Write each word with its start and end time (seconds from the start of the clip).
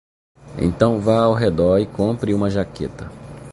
Então 0.57 0.99
vá 0.99 1.19
ao 1.19 1.35
redor 1.35 1.77
e 1.77 1.85
compre 1.85 2.33
uma 2.33 2.49
jaqueta 2.49 3.11